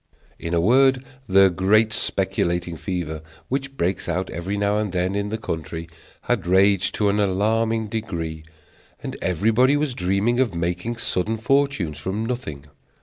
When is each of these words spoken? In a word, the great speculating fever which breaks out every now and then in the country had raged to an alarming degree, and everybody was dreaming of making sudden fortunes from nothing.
In 0.39 0.55
a 0.55 0.59
word, 0.59 1.05
the 1.27 1.49
great 1.49 1.93
speculating 1.93 2.75
fever 2.75 3.21
which 3.49 3.77
breaks 3.77 4.09
out 4.09 4.31
every 4.31 4.57
now 4.57 4.79
and 4.79 4.91
then 4.91 5.13
in 5.13 5.29
the 5.29 5.37
country 5.37 5.87
had 6.21 6.47
raged 6.47 6.95
to 6.95 7.09
an 7.09 7.19
alarming 7.19 7.85
degree, 7.85 8.43
and 9.03 9.15
everybody 9.21 9.77
was 9.77 9.93
dreaming 9.93 10.39
of 10.39 10.55
making 10.55 10.95
sudden 10.97 11.37
fortunes 11.37 11.99
from 11.99 12.25
nothing. 12.25 12.65